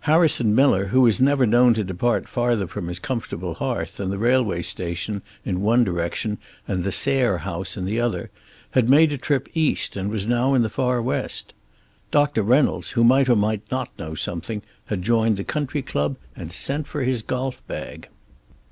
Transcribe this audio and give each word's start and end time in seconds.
Harrison 0.00 0.52
Miller, 0.52 0.86
who 0.86 1.02
was 1.02 1.20
never 1.20 1.46
known 1.46 1.72
to 1.74 1.84
depart 1.84 2.26
farther 2.28 2.66
from 2.66 2.88
his 2.88 2.98
comfortable 2.98 3.54
hearth 3.54 3.98
than 3.98 4.10
the 4.10 4.18
railway 4.18 4.60
station 4.62 5.22
in 5.44 5.60
one 5.60 5.84
direction 5.84 6.38
and 6.66 6.82
the 6.82 6.90
Sayre 6.90 7.38
house 7.38 7.76
in 7.76 7.84
the 7.84 8.00
other, 8.00 8.28
had 8.72 8.88
made 8.88 9.12
a 9.12 9.16
trip 9.16 9.48
East 9.54 9.94
and 9.96 10.10
was 10.10 10.26
now 10.26 10.54
in 10.54 10.62
the 10.62 10.68
far 10.68 11.00
West. 11.00 11.54
Doctor 12.10 12.42
Reynolds, 12.42 12.90
who 12.90 13.04
might 13.04 13.28
or 13.28 13.36
might 13.36 13.62
not 13.70 13.96
know 13.96 14.16
something, 14.16 14.60
had 14.86 15.02
joined 15.02 15.36
the 15.36 15.44
country 15.44 15.82
club 15.82 16.16
and 16.34 16.50
sent 16.50 16.88
for 16.88 17.04
his 17.04 17.22
golf 17.22 17.64
bag. 17.68 18.08